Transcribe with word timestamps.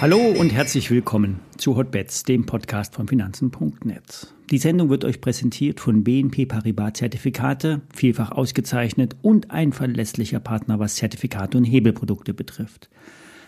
Hallo 0.00 0.18
und 0.18 0.50
herzlich 0.50 0.92
willkommen 0.92 1.40
zu 1.56 1.74
Hotbets, 1.74 2.22
dem 2.22 2.46
Podcast 2.46 2.94
von 2.94 3.08
Finanzen.net. 3.08 4.32
Die 4.48 4.58
Sendung 4.58 4.90
wird 4.90 5.04
euch 5.04 5.20
präsentiert 5.20 5.80
von 5.80 6.04
BNP 6.04 6.46
Paribas 6.46 6.92
Zertifikate, 6.94 7.80
vielfach 7.92 8.30
ausgezeichnet 8.30 9.16
und 9.22 9.50
ein 9.50 9.72
verlässlicher 9.72 10.38
Partner, 10.38 10.78
was 10.78 10.94
Zertifikate 10.94 11.58
und 11.58 11.64
Hebelprodukte 11.64 12.32
betrifft. 12.32 12.88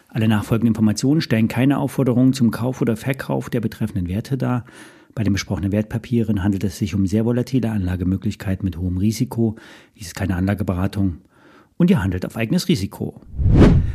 Alle 0.08 0.26
nachfolgenden 0.26 0.74
Informationen 0.74 1.20
stellen 1.20 1.46
keine 1.46 1.78
Aufforderung 1.78 2.32
zum 2.32 2.50
Kauf 2.50 2.80
oder 2.80 2.96
Verkauf 2.96 3.48
der 3.48 3.60
betreffenden 3.60 4.08
Werte 4.08 4.36
dar. 4.36 4.64
Bei 5.14 5.24
den 5.24 5.32
besprochenen 5.32 5.72
Wertpapieren 5.72 6.42
handelt 6.42 6.64
es 6.64 6.78
sich 6.78 6.94
um 6.94 7.06
sehr 7.06 7.24
volatile 7.24 7.70
Anlagemöglichkeiten 7.70 8.64
mit 8.64 8.76
hohem 8.76 8.96
Risiko. 8.96 9.56
Dies 9.96 10.08
ist 10.08 10.14
keine 10.14 10.36
Anlageberatung 10.36 11.18
und 11.76 11.90
ihr 11.90 12.02
handelt 12.02 12.26
auf 12.26 12.36
eigenes 12.36 12.68
Risiko. 12.68 13.20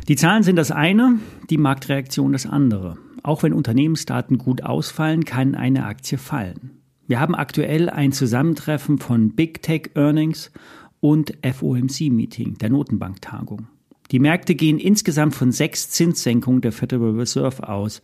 Die 0.08 0.16
Zahlen 0.16 0.44
sind 0.44 0.56
das 0.58 0.72
eine, 0.72 1.20
die 1.50 1.58
Marktreaktion 1.58 2.34
das 2.34 2.46
andere. 2.46 2.98
Auch 3.24 3.44
wenn 3.44 3.54
Unternehmensdaten 3.54 4.38
gut 4.38 4.64
ausfallen, 4.64 5.26
kann 5.26 5.56
eine 5.56 5.86
Aktie 5.86 6.18
fallen. 6.18 6.72
Wir 7.08 7.20
haben 7.20 7.36
aktuell 7.36 7.90
ein 7.90 8.12
Zusammentreffen 8.12 8.98
von 8.98 9.32
Big 9.36 9.62
Tech 9.62 9.92
Earnings 9.96 10.52
und 11.00 11.34
FOMC 11.44 12.12
Meeting, 12.12 12.58
der 12.58 12.70
Notenbanktagung. 12.70 13.68
Die 14.12 14.20
Märkte 14.20 14.56
gehen 14.56 14.78
insgesamt 14.78 15.36
von 15.36 15.52
sechs 15.52 15.90
Zinssenkungen 15.90 16.62
der 16.62 16.72
Federal 16.72 17.12
Reserve 17.12 17.68
aus. 17.68 18.02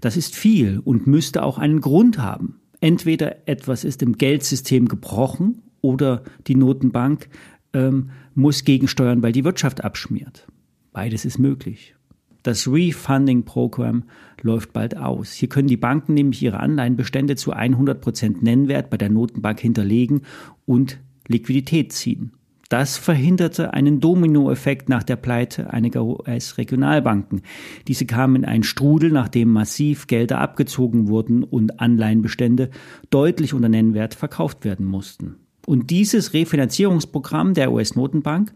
Das 0.00 0.16
ist 0.16 0.34
viel 0.34 0.80
und 0.80 1.06
müsste 1.06 1.42
auch 1.42 1.58
einen 1.58 1.80
Grund 1.80 2.18
haben. 2.18 2.60
Entweder 2.80 3.48
etwas 3.48 3.84
ist 3.84 4.02
im 4.02 4.16
Geldsystem 4.16 4.88
gebrochen 4.88 5.62
oder 5.82 6.22
die 6.46 6.54
Notenbank 6.54 7.28
ähm, 7.72 8.10
muss 8.34 8.64
gegensteuern, 8.64 9.22
weil 9.22 9.32
die 9.32 9.44
Wirtschaft 9.44 9.84
abschmiert. 9.84 10.46
Beides 10.92 11.24
ist 11.24 11.38
möglich. 11.38 11.94
Das 12.42 12.66
Refunding-Programm 12.66 14.04
läuft 14.40 14.72
bald 14.72 14.96
aus. 14.96 15.32
Hier 15.32 15.50
können 15.50 15.68
die 15.68 15.76
Banken 15.76 16.14
nämlich 16.14 16.42
ihre 16.42 16.60
Anleihenbestände 16.60 17.36
zu 17.36 17.52
100 17.52 18.00
Prozent 18.00 18.42
Nennwert 18.42 18.88
bei 18.88 18.96
der 18.96 19.10
Notenbank 19.10 19.60
hinterlegen 19.60 20.22
und 20.64 20.98
Liquidität 21.28 21.92
ziehen. 21.92 22.32
Das 22.70 22.96
verhinderte 22.96 23.74
einen 23.74 23.98
Dominoeffekt 23.98 24.88
nach 24.88 25.02
der 25.02 25.16
Pleite 25.16 25.72
einiger 25.72 26.04
US-Regionalbanken. 26.04 27.42
Diese 27.88 28.06
kamen 28.06 28.36
in 28.36 28.44
einen 28.44 28.62
Strudel, 28.62 29.10
nachdem 29.10 29.50
massiv 29.50 30.06
Gelder 30.06 30.38
abgezogen 30.38 31.08
wurden 31.08 31.42
und 31.42 31.80
Anleihenbestände 31.80 32.70
deutlich 33.10 33.54
unter 33.54 33.68
Nennwert 33.68 34.14
verkauft 34.14 34.64
werden 34.64 34.86
mussten. 34.86 35.34
Und 35.66 35.90
dieses 35.90 36.32
Refinanzierungsprogramm 36.32 37.54
der 37.54 37.72
US-Notenbank 37.72 38.54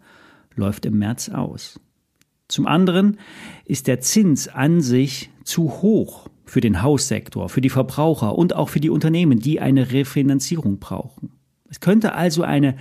läuft 0.55 0.87
im 0.87 0.97
März 0.97 1.31
aus. 1.31 1.81
Zum 2.47 2.69
anderen 2.69 3.19
ist 3.65 3.89
der 3.89 3.99
Zins 3.99 4.47
an 4.47 4.81
sich 4.81 5.31
zu 5.43 5.83
hoch 5.83 6.29
für 6.45 6.61
den 6.61 6.83
Haussektor, 6.83 7.49
für 7.49 7.61
die 7.61 7.69
Verbraucher 7.69 8.39
und 8.39 8.55
auch 8.55 8.69
für 8.69 8.81
die 8.81 8.91
Unternehmen, 8.91 9.41
die 9.41 9.61
eine 9.61 9.91
Refinanzierung 9.91 10.79
brauchen. 10.79 11.33
Es 11.69 11.81
könnte 11.81 12.15
also 12.15 12.45
eine 12.45 12.77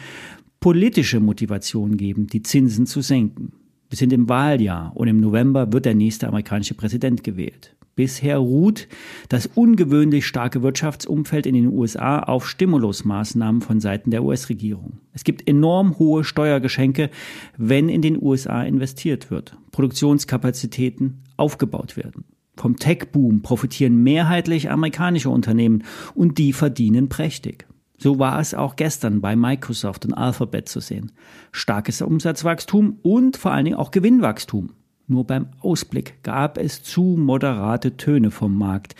politische 0.64 1.20
Motivation 1.20 1.98
geben, 1.98 2.28
die 2.28 2.42
Zinsen 2.42 2.86
zu 2.86 3.02
senken. 3.02 3.52
Wir 3.90 3.98
sind 3.98 4.14
im 4.14 4.30
Wahljahr 4.30 4.94
und 4.96 5.10
im 5.10 5.20
November 5.20 5.74
wird 5.74 5.84
der 5.84 5.94
nächste 5.94 6.26
amerikanische 6.26 6.74
Präsident 6.74 7.22
gewählt. 7.22 7.76
Bisher 7.98 8.38
ruht 8.38 8.88
das 9.28 9.48
ungewöhnlich 9.56 10.26
starke 10.26 10.64
Wirtschaftsumfeld 10.64 11.48
in 11.48 11.56
den 11.56 11.68
USA 11.68 12.20
auf 12.20 12.48
Stimulusmaßnahmen 12.48 13.60
von 13.60 13.82
Seiten 13.82 14.10
der 14.10 14.24
US-Regierung. 14.24 15.00
Es 15.12 15.26
gibt 15.26 15.46
enorm 15.50 16.00
hohe 16.00 16.24
Steuergeschenke, 16.24 17.10
wenn 17.58 17.90
in 17.90 18.02
den 18.02 18.18
USA 18.24 18.64
investiert 18.64 19.32
wird, 19.32 19.58
Produktionskapazitäten 19.74 21.24
aufgebaut 21.36 21.98
werden. 21.98 22.24
Vom 22.56 22.78
Tech-Boom 22.78 23.42
profitieren 23.42 24.02
mehrheitlich 24.02 24.72
amerikanische 24.72 25.30
Unternehmen 25.30 25.84
und 26.16 26.38
die 26.38 26.54
verdienen 26.54 27.10
prächtig. 27.10 27.68
So 27.98 28.20
war 28.20 28.40
es 28.40 28.54
auch 28.54 28.76
gestern 28.76 29.22
bei 29.22 29.36
Microsoft 29.36 30.06
und 30.06 30.14
Alphabet 30.14 30.68
zu 30.68 30.80
sehen. 30.80 31.12
Starkes 31.52 32.02
Umsatzwachstum 32.02 33.00
und 33.02 33.38
vor 33.38 33.52
allen 33.52 33.66
Dingen 33.66 33.78
auch 33.78 33.92
Gewinnwachstum. 33.92 34.72
Nur 35.08 35.26
beim 35.26 35.48
Ausblick 35.60 36.24
gab 36.24 36.58
es 36.58 36.82
zu 36.82 37.02
moderate 37.02 37.98
Töne 37.98 38.32
vom 38.32 38.58
Markt. 38.58 38.96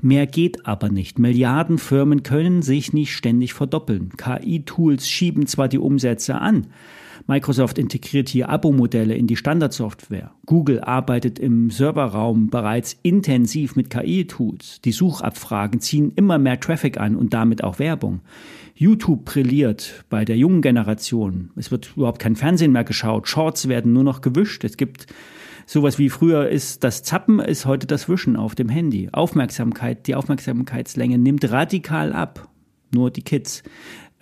Mehr 0.00 0.26
geht 0.26 0.66
aber 0.66 0.88
nicht. 0.88 1.18
Milliardenfirmen 1.18 2.22
können 2.22 2.62
sich 2.62 2.92
nicht 2.92 3.14
ständig 3.14 3.54
verdoppeln. 3.54 4.10
KI-Tools 4.16 5.08
schieben 5.08 5.46
zwar 5.46 5.68
die 5.68 5.78
Umsätze 5.78 6.36
an, 6.36 6.68
Microsoft 7.30 7.76
integriert 7.76 8.30
hier 8.30 8.48
Abo-Modelle 8.48 9.14
in 9.14 9.26
die 9.26 9.36
Standardsoftware. 9.36 10.32
Google 10.46 10.80
arbeitet 10.80 11.38
im 11.38 11.68
Serverraum 11.68 12.48
bereits 12.48 12.96
intensiv 13.02 13.76
mit 13.76 13.90
KI-Tools. 13.90 14.80
Die 14.80 14.92
Suchabfragen 14.92 15.80
ziehen 15.80 16.12
immer 16.16 16.38
mehr 16.38 16.58
Traffic 16.58 16.98
an 16.98 17.16
und 17.16 17.34
damit 17.34 17.62
auch 17.62 17.78
Werbung. 17.78 18.22
YouTube 18.74 19.26
brilliert 19.26 20.06
bei 20.08 20.24
der 20.24 20.38
jungen 20.38 20.62
Generation. 20.62 21.50
Es 21.54 21.70
wird 21.70 21.92
überhaupt 21.96 22.18
kein 22.18 22.34
Fernsehen 22.34 22.72
mehr 22.72 22.84
geschaut. 22.84 23.28
Shorts 23.28 23.68
werden 23.68 23.92
nur 23.92 24.04
noch 24.04 24.22
gewischt. 24.22 24.64
Es 24.64 24.78
gibt 24.78 25.06
sowas 25.66 25.98
wie 25.98 26.08
früher 26.08 26.48
ist 26.48 26.82
das 26.82 27.02
Zappen, 27.02 27.40
ist 27.40 27.66
heute 27.66 27.86
das 27.86 28.08
Wischen 28.08 28.36
auf 28.36 28.54
dem 28.54 28.70
Handy. 28.70 29.10
Aufmerksamkeit, 29.12 30.06
die 30.06 30.14
Aufmerksamkeitslänge 30.14 31.18
nimmt 31.18 31.50
radikal 31.50 32.14
ab. 32.14 32.48
Nur 32.90 33.10
die 33.10 33.20
Kids, 33.20 33.64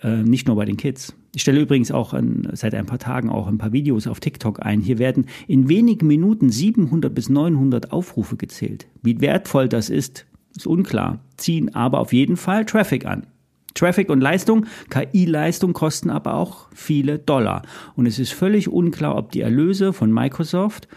äh, 0.01 0.23
nicht 0.23 0.45
nur 0.45 0.57
bei 0.57 0.65
den 0.65 0.75
Kids. 0.75 1.15
Ich 1.37 1.41
stelle 1.41 1.61
übrigens 1.61 1.91
auch 1.91 2.15
an, 2.15 2.49
seit 2.53 2.73
ein 2.73 2.87
paar 2.87 2.97
Tagen 2.97 3.29
auch 3.29 3.45
ein 3.45 3.59
paar 3.59 3.71
Videos 3.71 4.07
auf 4.07 4.19
TikTok 4.19 4.65
ein. 4.65 4.81
Hier 4.81 4.97
werden 4.97 5.27
in 5.47 5.69
wenigen 5.69 6.07
Minuten 6.07 6.49
700 6.49 7.13
bis 7.13 7.29
900 7.29 7.91
Aufrufe 7.91 8.37
gezählt. 8.37 8.87
Wie 9.03 9.21
wertvoll 9.21 9.69
das 9.69 9.91
ist, 9.91 10.25
ist 10.55 10.65
unklar, 10.65 11.19
ziehen 11.35 11.75
aber 11.75 11.99
auf 11.99 12.11
jeden 12.11 12.37
Fall 12.37 12.65
Traffic 12.65 13.05
an. 13.05 13.27
Traffic 13.75 14.09
und 14.09 14.19
Leistung, 14.19 14.65
KI-Leistung 14.89 15.73
kosten 15.73 16.09
aber 16.09 16.33
auch 16.33 16.69
viele 16.73 17.19
Dollar. 17.19 17.61
Und 17.93 18.07
es 18.07 18.17
ist 18.17 18.33
völlig 18.33 18.67
unklar, 18.67 19.15
ob 19.15 19.31
die 19.31 19.41
Erlöse 19.41 19.93
von 19.93 20.11
Microsoft 20.11 20.87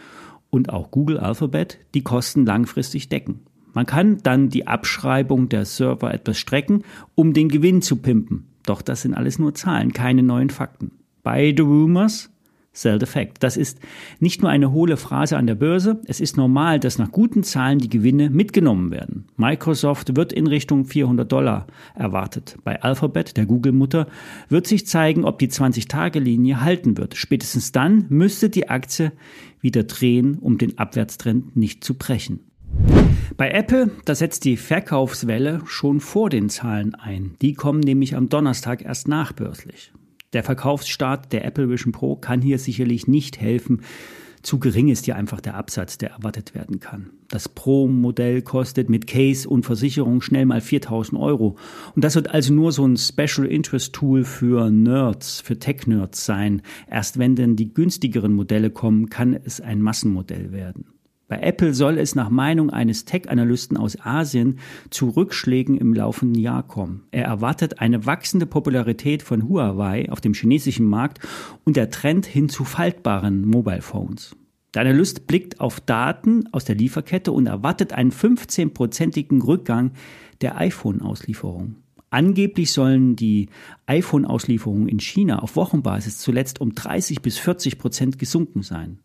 und 0.48 0.70
auch 0.70 0.90
Google 0.90 1.18
Alphabet 1.18 1.80
die 1.92 2.02
Kosten 2.02 2.46
langfristig 2.46 3.10
decken. 3.10 3.40
Man 3.74 3.84
kann 3.84 4.16
dann 4.22 4.48
die 4.48 4.66
Abschreibung 4.66 5.50
der 5.50 5.66
Server 5.66 6.14
etwas 6.14 6.38
strecken, 6.38 6.82
um 7.14 7.34
den 7.34 7.50
Gewinn 7.50 7.82
zu 7.82 7.96
pimpen. 7.96 8.49
Doch 8.65 8.82
das 8.82 9.03
sind 9.03 9.15
alles 9.15 9.38
nur 9.38 9.54
Zahlen, 9.54 9.93
keine 9.93 10.22
neuen 10.22 10.50
Fakten. 10.50 10.93
Buy 11.22 11.54
the 11.56 11.62
rumors, 11.62 12.31
sell 12.72 12.98
the 13.00 13.06
fact. 13.06 13.43
Das 13.43 13.56
ist 13.56 13.78
nicht 14.21 14.43
nur 14.43 14.50
eine 14.50 14.72
hohle 14.72 14.97
Phrase 14.97 15.37
an 15.37 15.47
der 15.47 15.54
Börse, 15.54 16.00
es 16.06 16.21
ist 16.21 16.37
normal, 16.37 16.81
dass 16.81 16.98
nach 16.98 17.10
guten 17.10 17.43
Zahlen 17.43 17.78
die 17.78 17.88
Gewinne 17.88 18.31
mitgenommen 18.31 18.91
werden. 18.91 19.26
Microsoft 19.37 20.16
wird 20.16 20.32
in 20.32 20.47
Richtung 20.47 20.84
400 20.84 21.31
Dollar 21.31 21.66
erwartet. 21.94 22.56
Bei 22.65 22.82
Alphabet, 22.82 23.37
der 23.37 23.47
Google-Mutter, 23.47 24.06
wird 24.48 24.66
sich 24.66 24.87
zeigen, 24.87 25.25
ob 25.25 25.38
die 25.38 25.48
20-Tage-Linie 25.48 26.60
halten 26.60 26.97
wird. 26.97 27.16
Spätestens 27.16 27.72
dann 27.72 28.06
müsste 28.09 28.50
die 28.50 28.69
Aktie 28.69 29.12
wieder 29.60 29.84
drehen, 29.84 30.38
um 30.38 30.59
den 30.59 30.78
Abwärtstrend 30.78 31.56
nicht 31.56 31.84
zu 31.84 31.94
brechen. 31.94 32.41
Bei 33.36 33.50
Apple, 33.52 33.91
da 34.04 34.14
setzt 34.14 34.44
die 34.44 34.58
Verkaufswelle 34.58 35.62
schon 35.64 36.00
vor 36.00 36.28
den 36.28 36.50
Zahlen 36.50 36.94
ein. 36.94 37.36
Die 37.41 37.54
kommen 37.54 37.80
nämlich 37.80 38.14
am 38.14 38.28
Donnerstag 38.28 38.84
erst 38.84 39.08
nachbörslich. 39.08 39.92
Der 40.34 40.42
Verkaufsstart 40.42 41.32
der 41.32 41.44
Apple 41.46 41.70
Vision 41.70 41.92
Pro 41.92 42.16
kann 42.16 42.42
hier 42.42 42.58
sicherlich 42.58 43.08
nicht 43.08 43.41
helfen. 43.41 43.80
Zu 44.42 44.58
gering 44.58 44.88
ist 44.88 45.04
hier 45.04 45.16
einfach 45.16 45.41
der 45.41 45.54
Absatz, 45.54 45.98
der 45.98 46.10
erwartet 46.10 46.54
werden 46.54 46.80
kann. 46.80 47.10
Das 47.28 47.48
Pro-Modell 47.48 48.42
kostet 48.42 48.88
mit 48.88 49.06
Case 49.06 49.48
und 49.48 49.66
Versicherung 49.66 50.22
schnell 50.22 50.47
mal 50.47 50.60
4000 50.60 51.20
Euro. 51.20 51.56
Und 51.94 52.04
das 52.04 52.14
wird 52.14 52.28
also 52.30 52.52
nur 52.54 52.72
so 52.72 52.86
ein 52.86 52.97
Special 52.97 53.47
Interest 53.47 53.92
Tool 53.92 54.24
für 54.24 54.70
Nerds, 54.70 55.41
für 55.41 55.58
Tech-Nerds 55.58 56.24
sein. 56.24 56.62
Erst 56.91 57.18
wenn 57.18 57.36
denn 57.36 57.56
die 57.56 57.74
günstigeren 57.74 58.32
Modelle 58.32 58.71
kommen, 58.71 59.10
kann 59.10 59.32
es 59.32 59.60
ein 59.60 59.82
Massenmodell 59.82 60.53
werden. 60.53 60.86
Bei 61.30 61.38
Apple 61.42 61.74
soll 61.74 61.98
es 61.98 62.16
nach 62.16 62.28
Meinung 62.28 62.71
eines 62.71 63.04
Tech-Analysten 63.04 63.77
aus 63.77 63.97
Asien 64.04 64.59
zu 64.91 65.10
Rückschlägen 65.10 65.78
im 65.78 65.94
laufenden 65.94 66.42
Jahr 66.42 66.65
kommen. 66.65 67.04
Er 67.12 67.24
erwartet 67.24 67.78
eine 67.78 68.04
wachsende 68.04 68.47
Popularität 68.47 69.22
von 69.22 69.48
Huawei 69.48 70.10
auf 70.10 70.21
dem 70.21 70.34
chinesischen 70.34 70.86
Markt 70.86 71.21
und 71.65 71.77
der 71.77 71.88
Trend 71.88 72.27
hin 72.27 72.48
zu 72.48 72.65
faltbaren 72.65 73.47
Mobile 73.47 73.80
Phones. 73.80 74.34
Der 74.74 74.82
Analyst 74.82 75.28
blickt 75.28 75.60
auf 75.60 75.78
Daten 75.78 76.48
aus 76.50 76.65
der 76.65 76.74
Lieferkette 76.74 77.30
und 77.30 77.47
erwartet 77.47 77.92
einen 77.92 78.10
15-prozentigen 78.10 79.41
Rückgang 79.41 79.92
der 80.41 80.59
iPhone-Auslieferung. 80.59 81.77
Angeblich 82.10 82.72
sollen 82.72 83.15
die 83.15 83.50
iPhone-Auslieferungen 83.86 84.88
in 84.88 84.98
China 84.98 85.38
auf 85.38 85.54
Wochenbasis 85.54 86.18
zuletzt 86.18 86.60
um 86.60 86.74
30 86.74 87.22
bis 87.22 87.38
40 87.38 87.78
Prozent 87.78 88.18
gesunken 88.18 88.62
sein. 88.62 88.98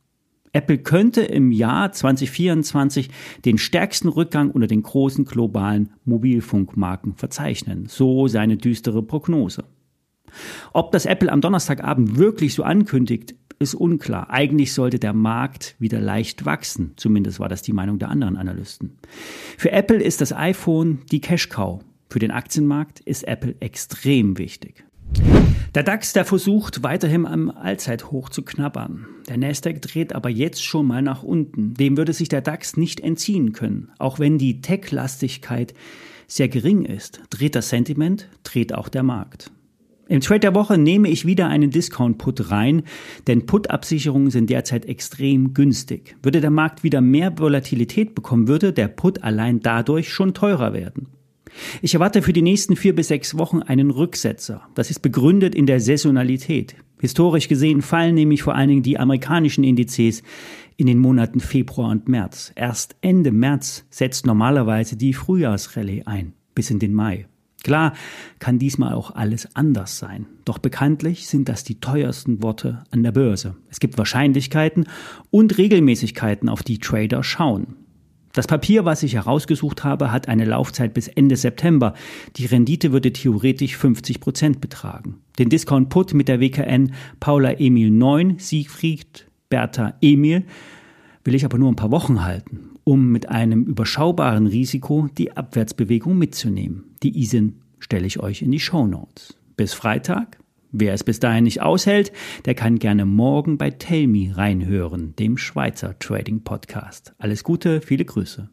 Apple 0.56 0.78
könnte 0.78 1.22
im 1.22 1.52
Jahr 1.52 1.92
2024 1.92 3.10
den 3.44 3.58
stärksten 3.58 4.08
Rückgang 4.08 4.52
unter 4.52 4.68
den 4.68 4.84
großen 4.84 5.26
globalen 5.26 5.92
Mobilfunkmarken 6.06 7.16
verzeichnen. 7.16 7.88
So 7.88 8.28
seine 8.30 8.56
düstere 8.56 9.04
Prognose. 9.04 9.66
Ob 10.72 10.94
das 10.94 11.06
Apple 11.06 11.32
am 11.32 11.42
Donnerstagabend 11.42 12.18
wirklich 12.18 12.54
so 12.54 12.64
ankündigt, 12.64 13.36
ist 13.60 13.76
unklar. 13.76 14.30
Eigentlich 14.30 14.74
sollte 14.74 14.98
der 14.98 15.14
Markt 15.14 15.76
wieder 15.78 16.00
leicht 16.00 16.46
wachsen. 16.46 16.94
Zumindest 16.96 17.40
war 17.40 17.50
das 17.50 17.62
die 17.62 17.74
Meinung 17.74 18.00
der 18.00 18.10
anderen 18.10 18.38
Analysten. 18.38 18.98
Für 19.58 19.72
Apple 19.72 20.02
ist 20.02 20.22
das 20.22 20.34
iPhone 20.34 21.00
die 21.12 21.22
Cash-Cow. 21.22 21.82
Für 22.10 22.20
den 22.20 22.32
Aktienmarkt 22.32 23.02
ist 23.02 23.28
Apple 23.28 23.56
extrem 23.60 24.38
wichtig. 24.38 24.86
Der 25.76 25.84
DAX, 25.84 26.14
der 26.14 26.24
versucht 26.24 26.84
weiterhin 26.84 27.26
am 27.26 27.50
Allzeithoch 27.50 28.30
zu 28.30 28.44
knabbern. 28.44 29.08
Der 29.28 29.36
Nasdaq 29.36 29.82
dreht 29.82 30.16
aber 30.16 30.30
jetzt 30.30 30.64
schon 30.64 30.88
mal 30.88 31.02
nach 31.02 31.22
unten. 31.22 31.74
Dem 31.74 31.98
würde 31.98 32.14
sich 32.14 32.30
der 32.30 32.40
DAX 32.40 32.78
nicht 32.78 33.02
entziehen 33.02 33.52
können. 33.52 33.92
Auch 34.00 34.18
wenn 34.18 34.38
die 34.38 34.62
Tech-Lastigkeit 34.62 35.74
sehr 36.28 36.48
gering 36.48 36.86
ist, 36.86 37.20
dreht 37.30 37.56
das 37.56 37.68
Sentiment, 37.68 38.30
dreht 38.44 38.74
auch 38.74 38.88
der 38.88 39.04
Markt. 39.04 39.52
Im 40.08 40.22
Trade 40.22 40.40
der 40.40 40.56
Woche 40.56 40.78
nehme 40.78 41.10
ich 41.10 41.26
wieder 41.26 41.50
einen 41.50 41.72
Discount-Put 41.72 42.52
rein, 42.52 42.84
denn 43.28 43.46
Put-Absicherungen 43.46 44.32
sind 44.32 44.50
derzeit 44.50 44.86
extrem 44.86 45.54
günstig. 45.54 46.16
Würde 46.24 46.40
der 46.40 46.52
Markt 46.52 46.84
wieder 46.86 47.02
mehr 47.02 47.38
Volatilität 47.38 48.16
bekommen, 48.16 48.48
würde 48.48 48.72
der 48.72 48.88
Put 48.88 49.24
allein 49.24 49.60
dadurch 49.60 50.08
schon 50.08 50.34
teurer 50.34 50.72
werden. 50.72 51.10
Ich 51.82 51.94
erwarte 51.94 52.22
für 52.22 52.34
die 52.34 52.42
nächsten 52.42 52.76
vier 52.76 52.96
bis 52.96 53.10
sechs 53.10 53.38
Wochen 53.38 53.62
einen 53.62 53.92
Rücksetzer. 53.92 54.68
Das 54.76 54.90
ist 54.90 55.00
begründet 55.00 55.56
in 55.56 55.66
der 55.66 55.80
Saisonalität. 55.80 56.76
Historisch 57.00 57.48
gesehen 57.48 57.82
fallen 57.82 58.16
nämlich 58.16 58.44
vor 58.44 58.56
allen 58.56 58.70
Dingen 58.70 58.84
die 58.84 58.98
amerikanischen 58.98 59.64
Indizes 59.64 60.24
in 60.78 60.88
den 60.88 61.00
Monaten 61.00 61.40
Februar 61.40 61.92
und 61.92 62.08
März. 62.08 62.52
Erst 62.56 62.96
Ende 63.02 63.32
März 63.32 63.86
setzt 63.90 64.26
normalerweise 64.26 64.96
die 64.96 65.14
Frühjahrsrallye 65.14 66.04
ein, 66.06 66.34
bis 66.54 66.70
in 66.70 66.80
den 66.80 66.94
Mai. 66.94 67.28
Klar 67.64 67.94
kann 68.38 68.60
diesmal 68.60 68.94
auch 68.94 69.16
alles 69.16 69.56
anders 69.56 69.98
sein. 69.98 70.28
Doch 70.46 70.60
bekanntlich 70.60 71.28
sind 71.28 71.50
das 71.50 71.64
die 71.64 71.80
teuersten 71.80 72.44
Worte 72.44 72.84
an 72.92 73.02
der 73.02 73.12
Börse. 73.12 73.56
Es 73.72 73.80
gibt 73.80 73.98
Wahrscheinlichkeiten 73.98 74.88
und 75.32 75.58
Regelmäßigkeiten, 75.58 76.48
auf 76.48 76.62
die 76.62 76.78
Trader 76.78 77.24
schauen. 77.24 77.76
Das 78.36 78.48
Papier, 78.48 78.84
was 78.84 79.02
ich 79.02 79.16
herausgesucht 79.16 79.86
habe, 79.86 80.12
hat 80.12 80.28
eine 80.28 80.44
Laufzeit 80.44 80.94
bis 80.94 81.08
Ende 81.08 81.38
September. 81.38 81.94
Die 82.36 82.46
Rendite 82.46 82.92
würde 82.92 83.14
theoretisch 83.14 83.78
50 83.78 84.20
Prozent 84.20 84.60
betragen. 84.60 85.22
Den 85.40 85.48
Discount 85.48 85.88
Put 85.88 86.14
mit 86.14 86.28
der 86.28 86.42
WKN 86.42 86.92
Paula 87.22 87.54
Emil 87.54 87.90
9, 87.90 88.38
Siegfried 88.38 89.26
Bertha 89.48 89.94
Emil 90.02 90.44
will 91.24 91.34
ich 91.34 91.46
aber 91.46 91.58
nur 91.58 91.72
ein 91.72 91.78
paar 91.78 91.92
Wochen 91.92 92.26
halten, 92.26 92.72
um 92.84 93.10
mit 93.10 93.30
einem 93.30 93.64
überschaubaren 93.64 94.48
Risiko 94.48 95.08
die 95.18 95.36
Abwärtsbewegung 95.36 96.18
mitzunehmen. 96.18 96.84
Die 97.04 97.18
ISIN 97.18 97.62
stelle 97.80 98.06
ich 98.06 98.20
euch 98.20 98.42
in 98.42 98.52
die 98.52 98.60
Show 98.60 98.86
Notes. 98.86 99.38
Bis 99.56 99.74
Freitag, 99.74 100.40
Wer 100.78 100.94
es 100.94 101.06
bis 101.06 101.22
dahin 101.22 101.46
nicht 101.46 101.62
aushält, 101.62 102.12
der 102.44 102.54
kann 102.54 102.80
gerne 102.80 103.06
morgen 103.06 103.58
bei 103.58 103.70
Tell 103.70 104.08
Me 104.08 104.36
reinhören, 104.36 105.16
dem 105.16 105.38
Schweizer 105.38 105.98
Trading 106.00 106.44
Podcast. 106.44 107.16
Alles 107.18 107.46
Gute, 107.46 107.80
viele 107.80 108.04
Grüße. 108.04 108.50